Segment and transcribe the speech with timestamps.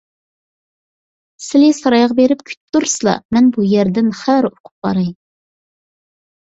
[1.49, 5.17] سىلى سارايغا بېرىپ كۈتۈپ تۇرسىلا، مەن بۇ يەردىن خەۋەر ئۇقۇپ باراي.